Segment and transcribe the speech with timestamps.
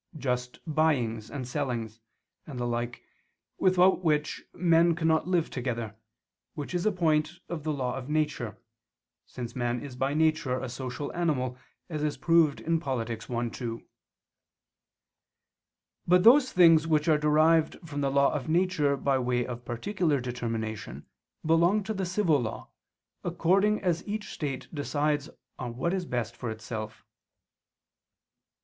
[0.17, 1.99] just buyings and sellings,
[2.47, 3.03] and the like,
[3.59, 5.95] without which men cannot live together,
[6.55, 8.57] which is a point of the law of nature,
[9.27, 11.55] since man is by nature a social animal,
[11.87, 13.11] as is proved in Polit.
[13.11, 13.15] i,
[13.49, 13.83] 2.
[16.07, 20.19] But those things which are derived from the law of nature by way of particular
[20.19, 21.05] determination,
[21.45, 22.71] belong to the civil law,
[23.23, 25.29] according as each state decides
[25.59, 27.05] on what is best for itself.